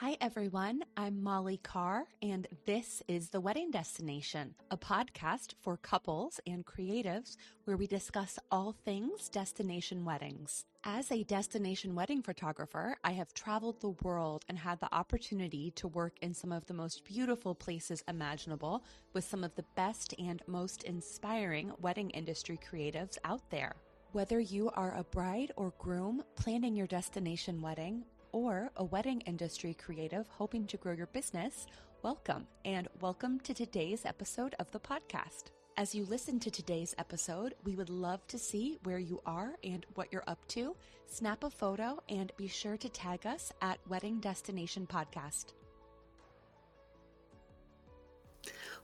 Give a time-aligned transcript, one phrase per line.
[0.00, 0.82] Hi, everyone.
[0.98, 7.38] I'm Molly Carr, and this is The Wedding Destination, a podcast for couples and creatives
[7.64, 10.66] where we discuss all things destination weddings.
[10.84, 15.88] As a destination wedding photographer, I have traveled the world and had the opportunity to
[15.88, 18.84] work in some of the most beautiful places imaginable
[19.14, 23.74] with some of the best and most inspiring wedding industry creatives out there.
[24.12, 29.74] Whether you are a bride or groom planning your destination wedding, or a wedding industry
[29.74, 31.66] creative hoping to grow your business,
[32.02, 35.44] welcome and welcome to today's episode of the podcast.
[35.76, 39.84] As you listen to today's episode, we would love to see where you are and
[39.94, 40.74] what you're up to.
[41.06, 45.52] Snap a photo and be sure to tag us at Wedding Destination Podcast.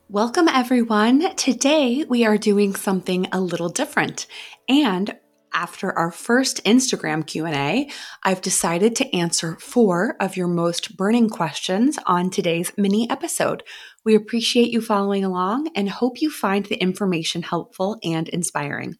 [0.08, 1.34] Welcome everyone.
[1.36, 4.26] Today we are doing something a little different
[4.68, 5.16] and
[5.54, 7.88] after our first Instagram Q&A,
[8.22, 13.62] I've decided to answer 4 of your most burning questions on today's mini episode.
[14.04, 18.96] We appreciate you following along and hope you find the information helpful and inspiring.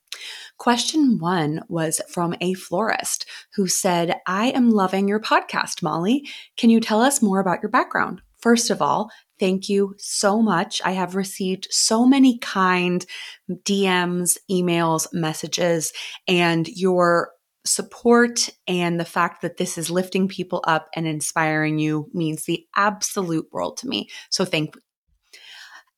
[0.59, 6.29] Question 1 was from a florist who said, "I am loving your podcast, Molly.
[6.57, 9.09] Can you tell us more about your background?" First of all,
[9.43, 10.81] Thank you so much.
[10.85, 13.05] I have received so many kind
[13.51, 15.93] DMs, emails, messages,
[16.29, 17.33] and your
[17.67, 22.65] support and the fact that this is lifting people up and inspiring you means the
[22.77, 24.09] absolute world to me.
[24.31, 24.77] So thank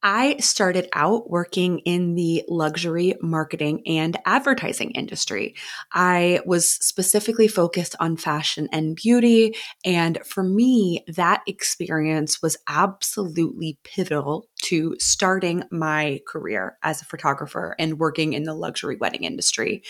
[0.04, 5.54] I started out working in the luxury marketing and advertising industry.
[5.94, 9.56] I was specifically focused on fashion and beauty.
[9.82, 17.74] And for me, that experience was absolutely pivotal to starting my career as a photographer
[17.78, 19.82] and working in the luxury wedding industry.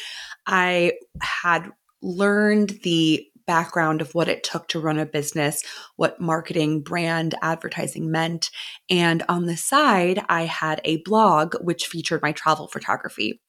[0.47, 5.63] I had learned the background of what it took to run a business,
[5.97, 8.51] what marketing, brand, advertising meant.
[8.91, 13.41] And on the side, I had a blog which featured my travel photography.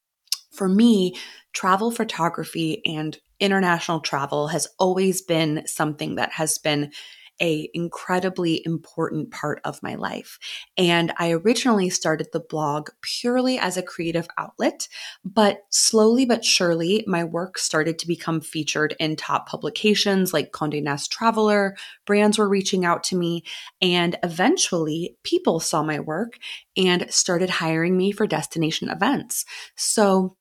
[0.52, 1.16] For me,
[1.54, 6.92] travel photography and international travel has always been something that has been
[7.42, 10.40] a incredibly important part of my life.
[10.78, 14.88] And I originally started the blog purely as a creative outlet,
[15.24, 20.82] but slowly but surely my work started to become featured in top publications like Condé
[20.82, 21.76] Nast Traveler,
[22.06, 23.44] brands were reaching out to me,
[23.82, 26.38] and eventually people saw my work
[26.78, 29.46] and started hiring me for destination events.
[29.76, 30.38] So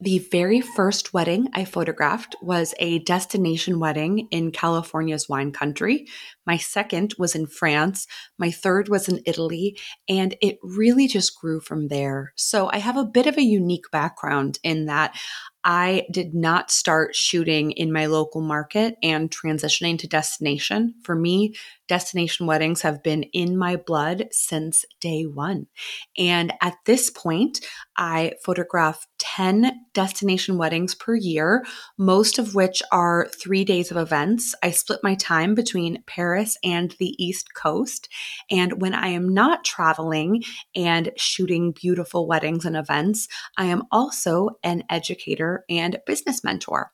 [0.00, 6.06] the very first wedding I photographed was a destination wedding in California's wine country.
[6.46, 8.06] My second was in France.
[8.38, 9.76] My third was in Italy.
[10.08, 12.32] And it really just grew from there.
[12.36, 15.16] So I have a bit of a unique background in that
[15.64, 20.94] I did not start shooting in my local market and transitioning to destination.
[21.02, 21.54] For me,
[21.88, 25.66] destination weddings have been in my blood since day one.
[26.16, 27.60] And at this point,
[27.96, 31.64] I photograph 10 destination weddings per year,
[31.96, 34.54] most of which are three days of events.
[34.62, 38.08] I split my time between Paris and the East Coast.
[38.50, 40.44] And when I am not traveling
[40.76, 43.26] and shooting beautiful weddings and events,
[43.56, 46.92] I am also an educator and business mentor.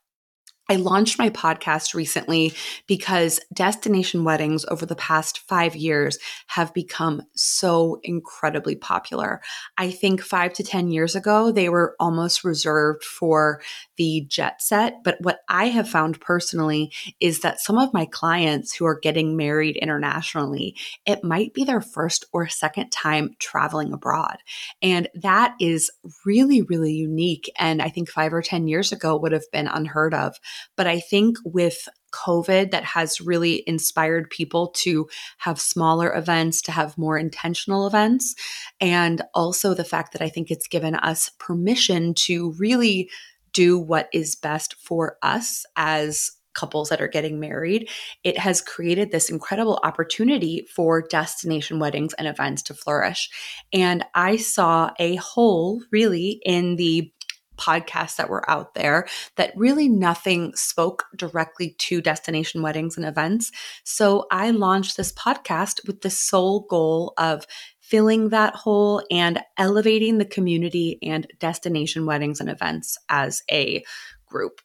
[0.69, 2.55] I launched my podcast recently
[2.87, 9.43] because destination weddings over the past five years have become so incredibly popular.
[9.77, 13.61] I think five to 10 years ago, they were almost reserved for
[13.99, 15.05] the jet set.
[15.05, 19.37] But what I have found personally is that some of my clients who are getting
[19.37, 24.39] married internationally, it might be their first or second time traveling abroad.
[24.81, 25.91] And that is
[26.25, 27.53] really, really unique.
[27.59, 30.39] And I think five or 10 years ago would have been unheard of.
[30.77, 35.09] But I think with COVID that has really inspired people to
[35.39, 38.35] have smaller events, to have more intentional events.
[38.81, 43.11] And also the fact that I think it's given us permission to really
[43.53, 47.89] do what is best for us as couples that are getting married,
[48.23, 53.29] it has created this incredible opportunity for destination weddings and events to flourish.
[53.73, 57.13] And I saw a hole really in the
[57.57, 59.07] podcasts that were out there
[59.37, 63.51] that really nothing spoke directly to destination weddings and events.
[63.85, 67.47] So I launched this podcast with the sole goal of
[67.81, 73.85] filling that hole and elevating the community and destination weddings and events as a
[74.27, 74.61] group.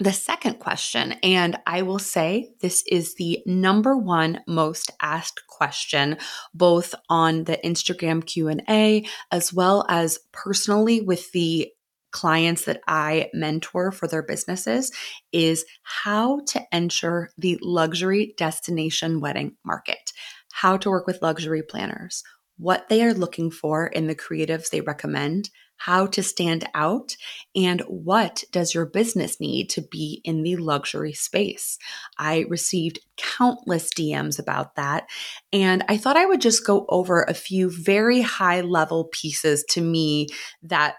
[0.00, 6.16] The second question, and I will say this is the number one most asked question,
[6.54, 11.70] both on the Instagram Q&A as well as personally with the
[12.12, 14.92] clients that I mentor for their businesses
[15.32, 20.12] is how to enter the luxury destination wedding market,
[20.52, 22.22] how to work with luxury planners,
[22.58, 27.16] what they are looking for in the creatives they recommend, how to stand out,
[27.56, 31.78] and what does your business need to be in the luxury space.
[32.18, 35.06] I received countless DMs about that,
[35.54, 39.80] and I thought I would just go over a few very high level pieces to
[39.80, 40.28] me
[40.62, 40.96] that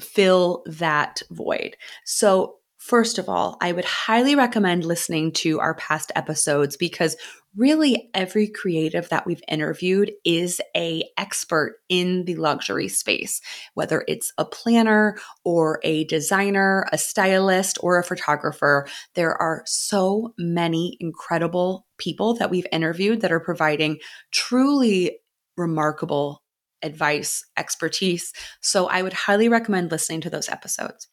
[0.00, 1.76] fill that void.
[2.04, 7.16] So, First of all, I would highly recommend listening to our past episodes because
[7.56, 13.40] really every creative that we've interviewed is a expert in the luxury space,
[13.74, 18.86] whether it's a planner or a designer, a stylist or a photographer.
[19.14, 23.98] There are so many incredible people that we've interviewed that are providing
[24.30, 25.18] truly
[25.56, 26.44] remarkable
[26.82, 28.32] advice, expertise.
[28.60, 31.08] So I would highly recommend listening to those episodes.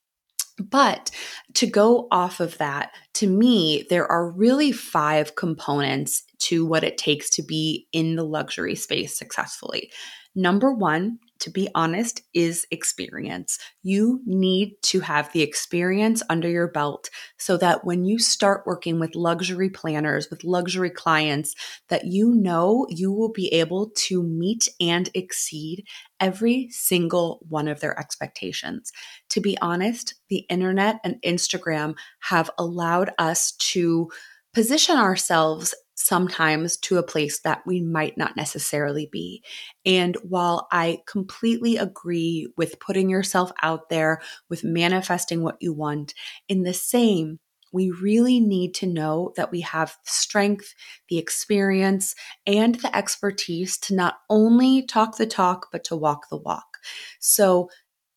[0.57, 1.11] But
[1.55, 6.97] to go off of that, to me, there are really five components to what it
[6.97, 9.91] takes to be in the luxury space successfully.
[10.33, 13.59] Number one, to be honest, is experience.
[13.83, 18.99] You need to have the experience under your belt so that when you start working
[18.99, 21.53] with luxury planners, with luxury clients,
[21.89, 25.85] that you know you will be able to meet and exceed
[26.19, 28.91] every single one of their expectations.
[29.29, 34.09] To be honest, the internet and Instagram have allowed us to
[34.53, 39.43] position ourselves sometimes to a place that we might not necessarily be.
[39.85, 46.13] And while I completely agree with putting yourself out there, with manifesting what you want,
[46.47, 47.39] in the same,
[47.71, 50.73] we really need to know that we have strength,
[51.09, 52.15] the experience,
[52.47, 56.77] and the expertise to not only talk the talk, but to walk the walk.
[57.19, 57.69] So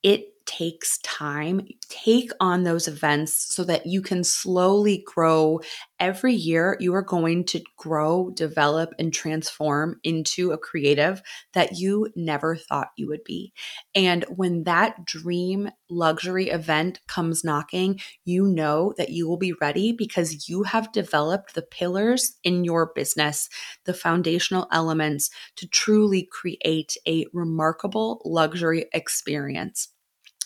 [0.05, 1.69] it takes time.
[1.91, 5.61] Take on those events so that you can slowly grow.
[6.01, 11.21] Every year, you are going to grow, develop, and transform into a creative
[11.53, 13.53] that you never thought you would be.
[13.95, 19.93] And when that dream luxury event comes knocking, you know that you will be ready
[19.93, 23.51] because you have developed the pillars in your business,
[23.85, 29.89] the foundational elements to truly create a remarkable luxury experience.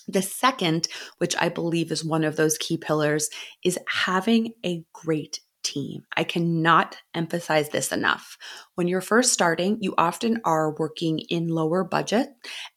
[0.08, 0.88] The second,
[1.18, 3.28] which I believe is one of those key pillars,
[3.64, 6.04] is having a great team.
[6.16, 8.38] I cannot emphasize this enough.
[8.74, 12.28] When you're first starting, you often are working in lower budget,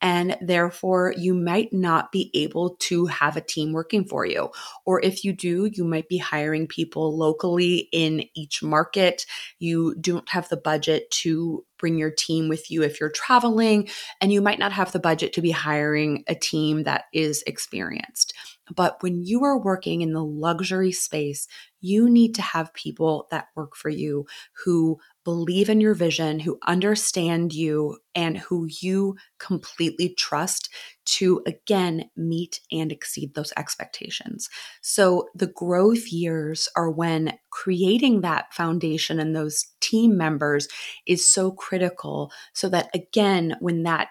[0.02, 4.50] and therefore you might not be able to have a team working for you.
[4.86, 9.26] Or if you do, you might be hiring people locally in each market.
[9.60, 13.90] You don't have the budget to bring your team with you if you're traveling,
[14.22, 18.34] and you might not have the budget to be hiring a team that is experienced.
[18.74, 21.48] But when you are working in the luxury space,
[21.82, 24.25] you need to have people that work for you
[24.63, 30.69] who believe in your vision, who understand you, and who you completely trust
[31.06, 34.50] to again meet and exceed those expectations.
[34.81, 40.68] So, the growth years are when creating that foundation and those team members
[41.06, 44.10] is so critical so that again, when that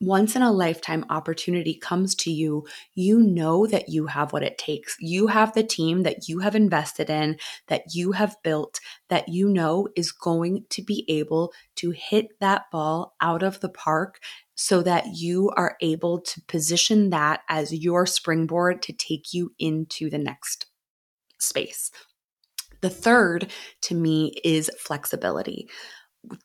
[0.00, 4.58] once in a lifetime opportunity comes to you, you know that you have what it
[4.58, 4.96] takes.
[5.00, 7.38] You have the team that you have invested in,
[7.68, 12.70] that you have built, that you know is going to be able to hit that
[12.70, 14.20] ball out of the park
[14.54, 20.10] so that you are able to position that as your springboard to take you into
[20.10, 20.66] the next
[21.38, 21.90] space.
[22.80, 23.50] The third
[23.82, 25.68] to me is flexibility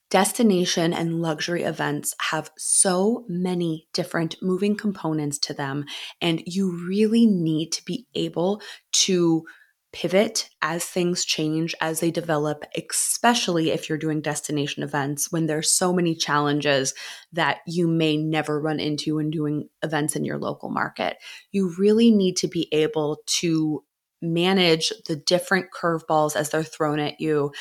[0.09, 5.85] destination and luxury events have so many different moving components to them,
[6.21, 8.61] and you really need to be able
[8.91, 9.45] to
[9.93, 15.71] pivot as things change, as they develop, especially if you're doing destination events when there's
[15.71, 16.93] so many challenges
[17.33, 21.17] that you may never run into when doing events in your local market.
[21.51, 23.83] You really need to be able to
[24.21, 27.51] manage the different curveballs as they're thrown at you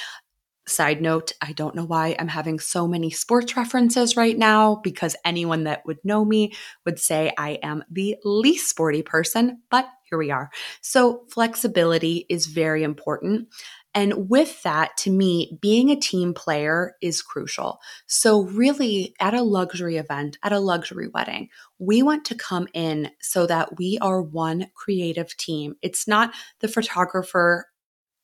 [0.70, 5.16] Side note, I don't know why I'm having so many sports references right now because
[5.24, 6.52] anyone that would know me
[6.86, 10.50] would say I am the least sporty person, but here we are.
[10.80, 13.48] So, flexibility is very important.
[13.92, 17.80] And with that, to me, being a team player is crucial.
[18.06, 21.48] So, really, at a luxury event, at a luxury wedding,
[21.78, 25.74] we want to come in so that we are one creative team.
[25.82, 27.66] It's not the photographer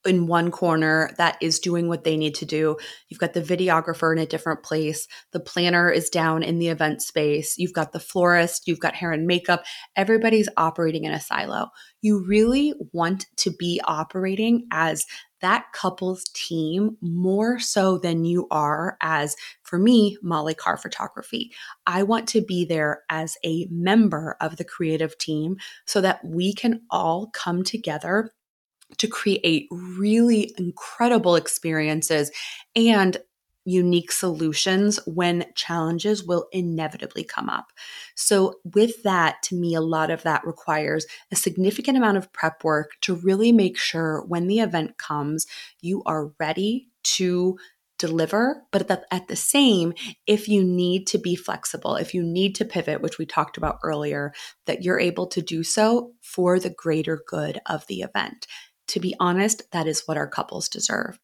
[0.07, 2.77] in one corner that is doing what they need to do.
[3.09, 5.07] You've got the videographer in a different place.
[5.33, 7.59] The planner is down in the event space.
[7.59, 8.67] You've got the florist.
[8.67, 9.65] You've got hair and makeup.
[9.97, 11.69] Everybody's operating in a silo.
[12.01, 15.05] You really want to be operating as
[15.41, 21.53] that couple's team more so than you are as, for me, Molly Carr Photography.
[21.87, 26.55] I want to be there as a member of the creative team so that we
[26.55, 28.33] can all come together
[28.99, 32.31] to create really incredible experiences
[32.75, 33.19] and
[33.67, 37.73] unique solutions when challenges will inevitably come up.
[38.15, 42.63] So, with that, to me, a lot of that requires a significant amount of prep
[42.63, 45.47] work to really make sure when the event comes,
[45.81, 47.59] you are ready to
[47.99, 49.95] deliver, but at the, same,
[50.27, 53.79] if you need to be flexible, if you need to pivot, which we talked about
[53.83, 54.33] earlier,
[54.67, 58.47] that you're able to do so for the greater good of the event.
[58.89, 61.19] To be honest, that is what our couples deserve.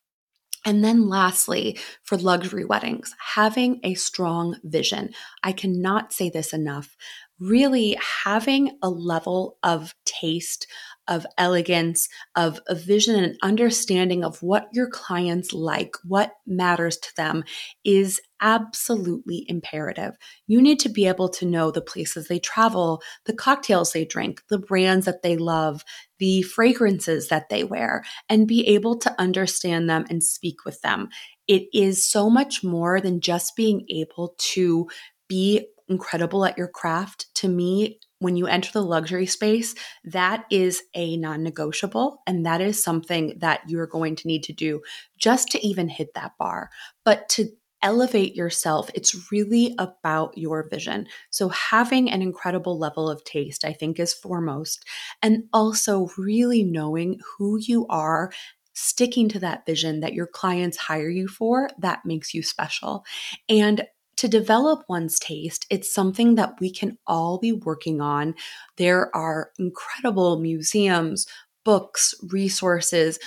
[0.64, 5.11] And then, lastly, for luxury weddings, having a strong vision.
[5.42, 6.97] I cannot say this enough.
[7.40, 10.69] Really, having a level of taste,
[11.09, 17.09] of elegance, of a vision and understanding of what your clients like, what matters to
[17.16, 17.44] them
[17.85, 20.16] is absolutely imperative.
[20.47, 24.42] You need to be able to know the places they travel, the cocktails they drink,
[24.49, 25.85] the brands that they love,
[26.18, 31.09] the fragrances that they wear, and be able to understand them and speak with them.
[31.49, 34.88] It is so much more than just being able to
[35.28, 37.26] be incredible at your craft.
[37.37, 39.75] To me, when you enter the luxury space,
[40.05, 42.23] that is a non negotiable.
[42.26, 44.83] And that is something that you're going to need to do
[45.19, 46.71] just to even hit that bar.
[47.05, 47.49] But to
[47.83, 51.09] elevate yourself, it's really about your vision.
[51.31, 54.85] So, having an incredible level of taste, I think, is foremost.
[55.21, 58.33] And also, really knowing who you are
[58.75, 63.05] sticking to that vision that your clients hire you for, that makes you special.
[63.49, 63.85] And
[64.23, 68.37] to develop one's taste, it's something that we can all be working on.
[68.76, 71.26] There are incredible museums,
[71.64, 73.19] books, resources.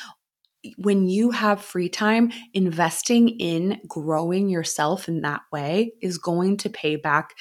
[0.77, 6.69] When you have free time, investing in growing yourself in that way is going to
[6.69, 7.33] pay back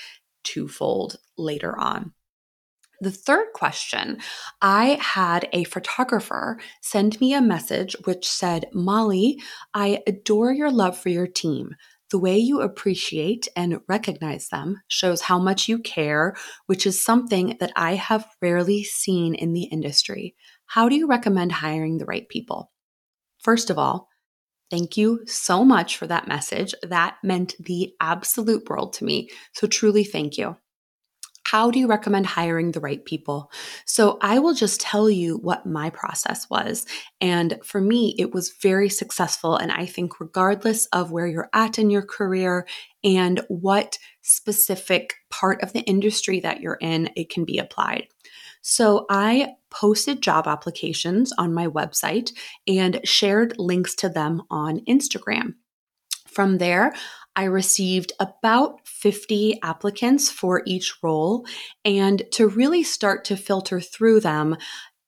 [0.42, 2.12] twofold later on.
[3.00, 4.18] The third question
[4.62, 9.40] I had a photographer send me a message which said, Molly,
[9.74, 11.76] I adore your love for your team.
[12.14, 17.56] The way you appreciate and recognize them shows how much you care, which is something
[17.58, 20.36] that I have rarely seen in the industry.
[20.66, 22.70] How do you recommend hiring the right people?
[23.40, 24.08] First of all,
[24.70, 26.74] Thank you so much for that message.
[26.82, 29.28] That meant the absolute world to me.
[29.52, 30.56] So, truly, thank you.
[31.46, 33.50] How do you recommend hiring the right people?
[33.84, 36.86] So, I will just tell you what my process was.
[37.20, 39.56] And for me, it was very successful.
[39.56, 42.66] And I think, regardless of where you're at in your career
[43.02, 48.08] and what specific part of the industry that you're in, it can be applied.
[48.62, 52.32] So, I posted job applications on my website
[52.66, 55.54] and shared links to them on Instagram.
[56.34, 56.94] From there,
[57.36, 61.46] I received about 50 applicants for each role.
[61.84, 64.56] And to really start to filter through them,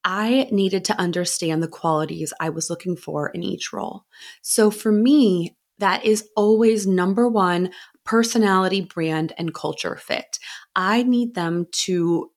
[0.05, 4.05] I needed to understand the qualities I was looking for in each role.
[4.43, 7.71] So for me, that is always number one
[8.05, 10.39] personality, brand, and culture fit.
[10.75, 12.31] I need them to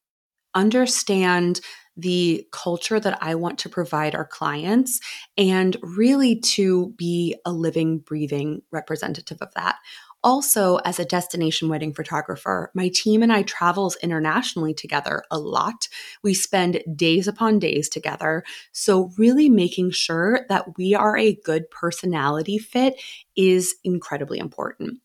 [0.56, 1.62] understand
[2.00, 5.00] the culture that I want to provide our clients
[5.38, 9.78] and really to be a living, breathing representative of that.
[10.22, 15.88] Also, as a destination wedding photographer, my team and I travels internationally together a lot.
[16.24, 18.44] We spend days upon days together.
[18.74, 23.00] So, really making sure that we are a good personality fit
[23.38, 25.00] is incredibly important.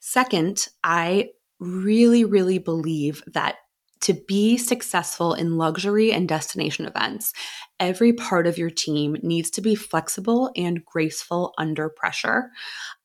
[0.00, 3.56] Second, I really, really believe that
[4.00, 7.32] to be successful in luxury and destination events,
[7.80, 12.50] every part of your team needs to be flexible and graceful under pressure.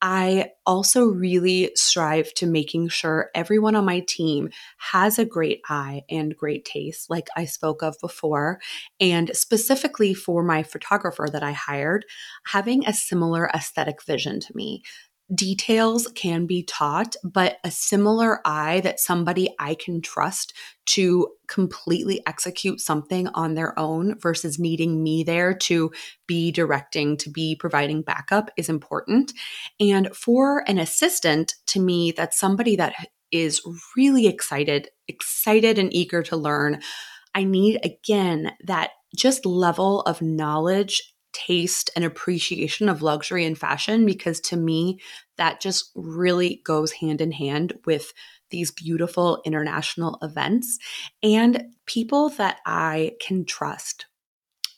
[0.01, 6.03] I also really strive to making sure everyone on my team has a great eye
[6.09, 8.59] and great taste, like I spoke of before.
[8.99, 12.05] And specifically for my photographer that I hired,
[12.47, 14.83] having a similar aesthetic vision to me
[15.33, 20.53] details can be taught, but a similar eye that somebody I can trust
[20.87, 25.91] to completely execute something on their own versus needing me there to
[26.27, 29.33] be directing, to be providing backup is important.
[29.79, 32.93] And for an assistant, to me, that's somebody that
[33.31, 33.61] is
[33.95, 36.81] really excited, excited and eager to learn.
[37.35, 44.05] I need, again, that just level of knowledge taste and appreciation of luxury and fashion
[44.05, 44.99] because to me,
[45.37, 48.13] that just really goes hand in hand with
[48.49, 50.79] these beautiful international events
[51.21, 54.05] and people that I can trust.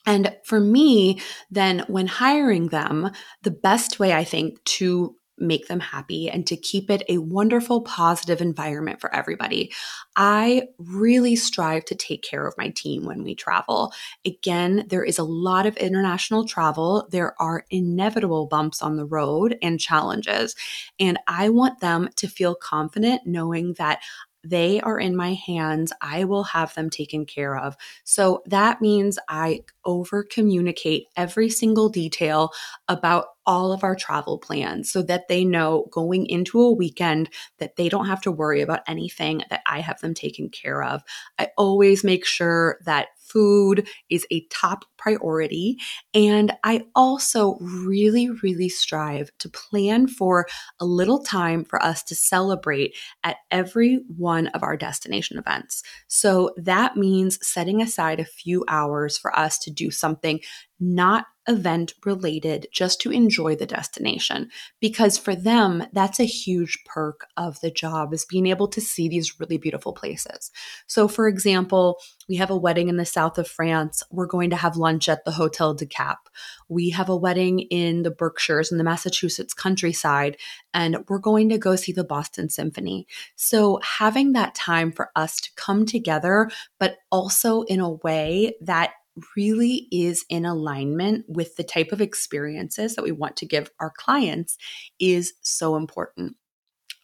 [0.06, 3.12] And for me, then when hiring them,
[3.44, 7.82] the best way I think to make them happy and to keep it a wonderful,
[7.82, 9.72] positive environment for everybody.
[10.16, 13.94] I really strive to take care of my team when we travel.
[14.26, 17.08] Again, there is a lot of international travel.
[17.12, 20.56] There are inevitable bumps on the road and challenges.
[21.00, 24.02] And I want them to feel confident knowing that
[24.44, 25.94] they are in my hands.
[26.02, 27.76] I will have them taken care of.
[28.04, 32.52] So that means I over communicate every single detail
[32.88, 37.76] about all of our travel plans so that they know going into a weekend that
[37.76, 41.02] they don't have to worry about anything that I have them taken care of.
[41.40, 45.78] I always make sure that food is a top priority.
[46.14, 50.48] And I also really, really strive to plan for
[50.80, 55.84] a little time for us to celebrate at every one of our destination events.
[56.08, 60.40] So that means setting aside a few hours for us to do something
[60.80, 67.26] not event related just to enjoy the destination because for them that's a huge perk
[67.36, 70.52] of the job is being able to see these really beautiful places.
[70.86, 74.04] So for example, we have a wedding in the south of France.
[74.12, 76.30] We're going to have lunch at the Hotel du Cap.
[76.70, 80.38] We have a wedding in the Berkshires in the Massachusetts countryside
[80.74, 83.08] and we're going to go see the Boston Symphony.
[83.36, 88.92] So having that time for us to come together but also in a way that
[89.36, 93.92] really is in alignment with the type of experiences that we want to give our
[93.98, 94.58] clients
[95.00, 96.36] is so important.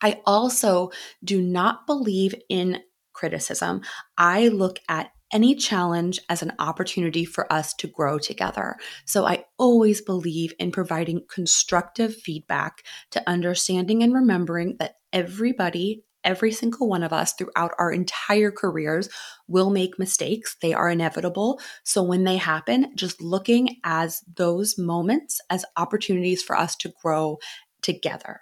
[0.01, 0.91] I also
[1.23, 2.81] do not believe in
[3.13, 3.81] criticism.
[4.17, 8.77] I look at any challenge as an opportunity for us to grow together.
[9.05, 16.51] So I always believe in providing constructive feedback to understanding and remembering that everybody every
[16.51, 19.09] single one of us throughout our entire careers
[19.47, 20.57] will make mistakes.
[20.61, 21.59] They are inevitable.
[21.83, 27.37] So when they happen, just looking as those moments as opportunities for us to grow
[27.81, 28.41] together.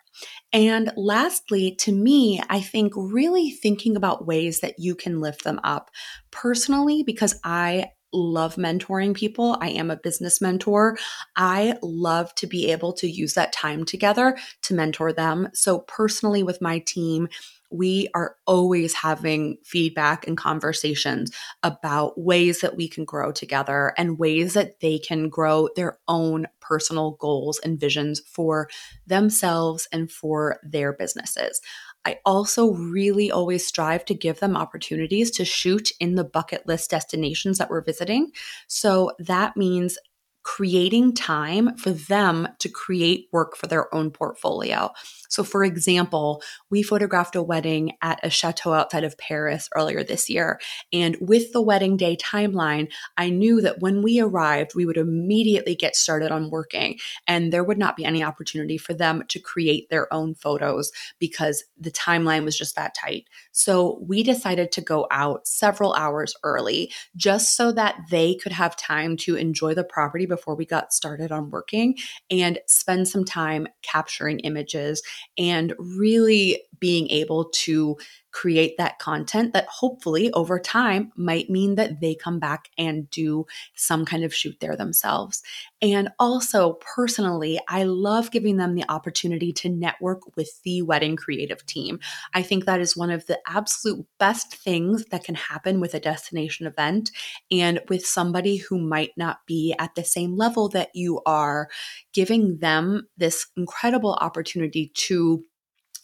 [0.52, 5.60] And lastly, to me, I think really thinking about ways that you can lift them
[5.64, 5.92] up
[6.32, 9.58] personally, because I love mentoring people.
[9.60, 10.98] I am a business mentor.
[11.36, 15.50] I love to be able to use that time together to mentor them.
[15.54, 17.28] So, personally, with my team,
[17.76, 21.32] we are always having feedback and conversations
[21.64, 26.48] about ways that we can grow together and ways that they can grow their own
[26.62, 28.70] personal goals and visions for
[29.06, 31.62] themselves and for their businesses.
[32.06, 36.92] I also really always strive to give them opportunities to shoot in the bucket list
[36.92, 38.32] destinations that we're visiting.
[38.68, 39.98] So that means
[40.46, 44.92] creating time for them to create work for their own portfolio.
[45.30, 50.30] So, for example, we photographed a wedding at a chateau outside of Paris earlier this
[50.30, 50.60] year.
[50.92, 55.76] And with the wedding day timeline, I knew that when we arrived, we would immediately
[55.76, 59.90] get started on working, and there would not be any opportunity for them to create
[59.90, 63.26] their own photos because the timeline was just that tight.
[63.52, 68.76] So, we decided to go out several hours early just so that they could have
[68.76, 71.98] time to enjoy the property before we got started on working
[72.30, 75.02] and spend some time capturing images
[75.38, 77.98] and really being able to
[78.36, 83.46] create that content that hopefully over time might mean that they come back and do
[83.76, 85.42] some kind of shoot there themselves.
[85.82, 91.66] And also, personally, I love giving them the opportunity to network with the wedding creative
[91.66, 92.02] team.
[92.34, 96.00] I think that is one of the absolute best things that can happen with a
[96.02, 97.12] destination event
[97.50, 101.70] and with somebody who might not be at the same level that you are,
[102.12, 105.42] giving them this incredible opportunity to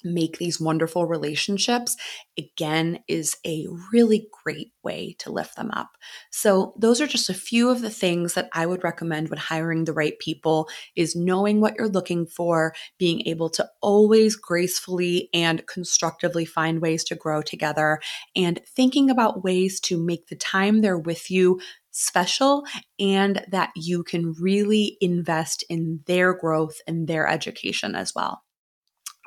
[0.04, 1.98] make these wonderful relationships
[2.38, 5.92] again is a really great way to lift them up.
[6.32, 9.86] So those are just a few of the things that I would recommend when hiring
[9.86, 15.66] the right people is knowing what you're looking for, being able to always gracefully and
[15.68, 18.00] constructively find ways to grow together
[18.36, 21.60] and thinking about ways to make the time they're with you
[21.92, 22.64] special
[23.00, 28.44] and that you can really invest in their growth and their education as well.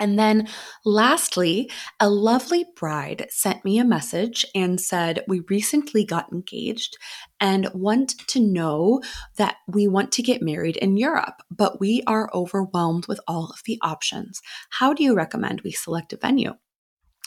[0.00, 0.48] And then
[0.84, 6.96] lastly, a lovely bride sent me a message and said, We recently got engaged
[7.38, 9.00] and want to know
[9.36, 13.60] that we want to get married in Europe, but we are overwhelmed with all of
[13.66, 14.40] the options.
[14.70, 16.54] How do you recommend we select a venue?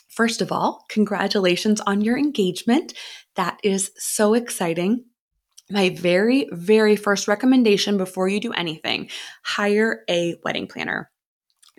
[0.09, 2.93] First of all, congratulations on your engagement.
[3.35, 5.05] That is so exciting.
[5.69, 9.09] my very, very first recommendation before you do anything
[9.43, 11.11] hire a wedding planner.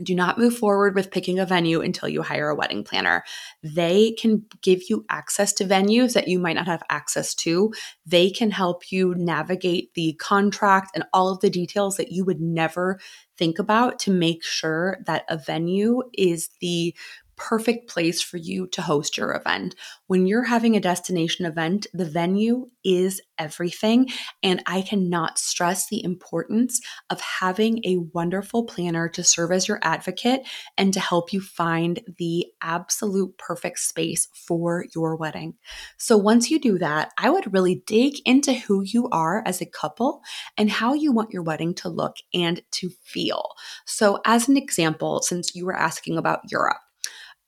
[0.03, 3.25] Do not move forward with picking a venue until you hire a wedding planner.
[3.63, 7.73] They can give you access to venues that you might not have access to.
[8.07, 12.41] They can help you navigate the contract and all of the details that you would
[12.41, 13.01] never
[13.37, 16.95] think about to make sure that a venue is the
[17.39, 19.75] perfect place for you to host your event.
[20.09, 24.09] When you're having a destination event, the venue is everything.
[24.43, 29.79] And I cannot stress the importance of having a wonderful planner to serve as your
[29.83, 30.47] advocate
[30.77, 35.55] and to help you find the absolute perfect space for your wedding.
[35.97, 39.67] So once you do that, I would really dig into who you are as a
[39.67, 40.23] couple
[40.57, 43.51] and how you want your wedding to look and to feel.
[43.87, 46.79] So, as an example, since you were asking about Europe,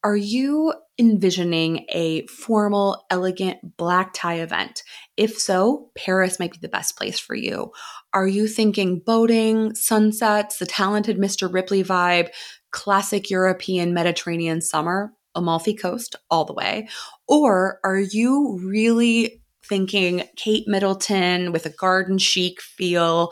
[0.03, 4.83] are you envisioning a formal, elegant black tie event?
[5.17, 7.73] If so, Paris might be the best place for you.
[8.13, 11.53] Are you thinking boating, sunsets, the talented Mr.
[11.53, 12.29] Ripley vibe,
[12.71, 16.89] classic European Mediterranean summer, Amalfi Coast all the way?
[17.29, 23.31] Or are you really thinking Kate Middleton with a garden chic feel,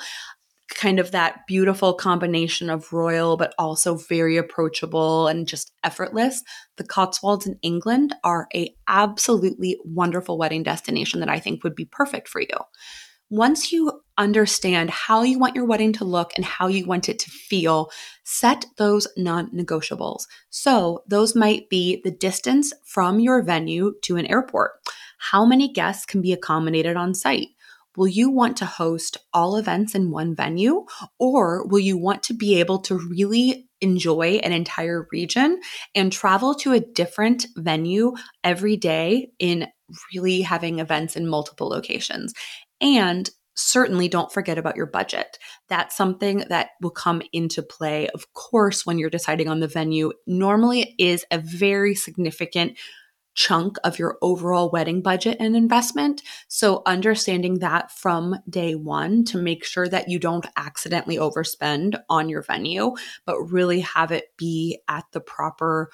[0.75, 6.43] kind of that beautiful combination of royal but also very approachable and just effortless
[6.77, 11.87] the cotswolds in england are a absolutely wonderful wedding destination that i think would be
[11.87, 12.59] perfect for you
[13.31, 17.19] once you understand how you want your wedding to look and how you want it
[17.19, 17.91] to feel,
[18.25, 20.23] set those non negotiables.
[20.51, 24.73] So, those might be the distance from your venue to an airport.
[25.19, 27.49] How many guests can be accommodated on site?
[27.99, 30.87] Will you want to host all events in one venue
[31.19, 35.61] or will you want to be able to really enjoy an entire region
[35.97, 39.67] and travel to a different venue every day in
[40.15, 42.35] really having events in multiple locations?
[42.81, 45.37] And certainly don't forget about your budget.
[45.69, 50.13] That's something that will come into play, of course, when you're deciding on the venue.
[50.25, 52.79] Normally, it is a very significant
[53.39, 56.23] chunk of your overall wedding budget and investment.
[56.49, 62.29] So, understanding that from day one to make sure that you don't accidentally overspend on
[62.29, 65.91] your venue, but really have it be at the proper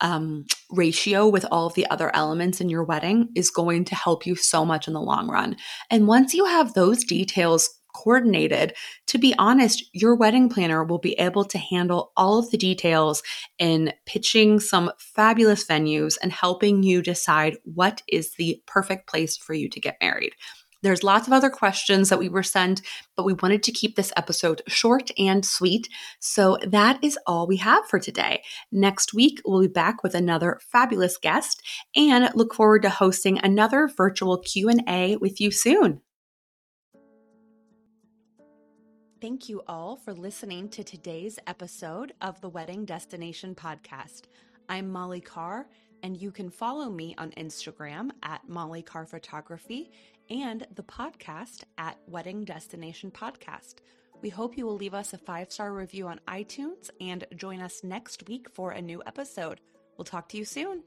[0.00, 4.24] um, ratio with all of the other elements in your wedding is going to help
[4.24, 5.56] you so much in the long run.
[5.90, 8.74] And once you have those details coordinated,
[9.06, 13.22] to be honest, your wedding planner will be able to handle all of the details
[13.58, 19.54] in pitching some fabulous venues and helping you decide what is the perfect place for
[19.54, 20.32] you to get married.
[20.84, 22.82] There's lots of other questions that we were sent,
[23.16, 25.88] but we wanted to keep this episode short and sweet.
[26.20, 28.42] So that is all we have for today.
[28.70, 31.62] Next week, we'll be back with another fabulous guest
[31.96, 36.02] and look forward to hosting another virtual Q&A with you soon.
[39.24, 44.24] Thank you all for listening to today's episode of the Wedding Destination Podcast.
[44.68, 45.66] I'm Molly Carr,
[46.02, 49.92] and you can follow me on Instagram at Molly Carr Photography
[50.28, 53.76] and the podcast at Wedding Destination Podcast.
[54.20, 57.82] We hope you will leave us a five star review on iTunes and join us
[57.82, 59.58] next week for a new episode.
[59.96, 60.82] We'll talk to you soon.